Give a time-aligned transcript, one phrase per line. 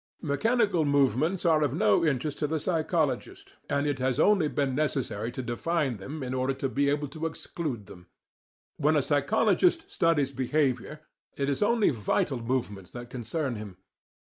[0.23, 5.31] Mechanical movements are of no interest to the psychologist, and it has only been necessary
[5.31, 8.07] to define them in order to be able to exclude them.
[8.77, 11.01] When a psychologist studies behaviour,
[11.37, 13.77] it is only vital movements that concern him.